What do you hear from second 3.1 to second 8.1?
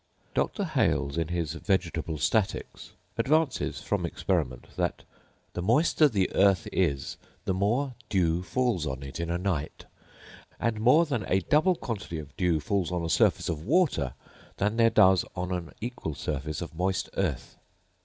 advances, from experiment, that 'the moister the earth is the more